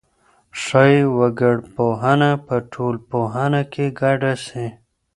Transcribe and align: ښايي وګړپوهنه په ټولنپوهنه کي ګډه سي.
ښايي 0.61 1.01
وګړپوهنه 1.19 2.31
په 2.45 2.55
ټولنپوهنه 2.73 3.61
کي 3.73 3.85
ګډه 4.01 4.33
سي. 4.45 4.67